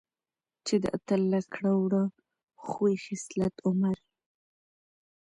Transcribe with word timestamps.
چې 0.65 0.75
د 0.83 0.85
اتل 0.97 1.21
له 1.33 1.39
کړه 1.53 1.71
وړه 1.81 2.03
،خوي 2.65 2.95
خصلت، 3.03 3.55
عمر، 3.67 3.97